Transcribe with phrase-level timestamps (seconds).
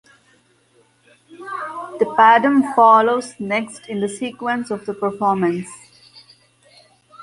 [1.29, 5.69] The Padam follows next in the sequence of the performance.